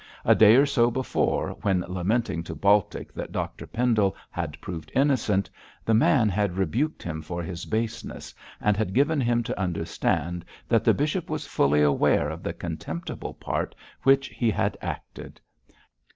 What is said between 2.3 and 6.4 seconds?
to Baltic that Dr Pendle had proved innocent, the man